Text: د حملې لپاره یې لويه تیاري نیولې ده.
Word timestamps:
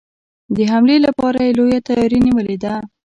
د 0.55 0.57
حملې 0.71 0.97
لپاره 1.05 1.37
یې 1.45 1.51
لويه 1.57 1.79
تیاري 1.87 2.19
نیولې 2.25 2.57
ده. 2.63 2.73